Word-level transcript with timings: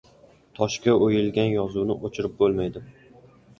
•Toshga 0.59 0.95
o‘yilgan 1.09 1.53
yozuvni 1.57 1.99
o‘chirib 2.11 2.37
bo‘lmaydi. 2.43 2.85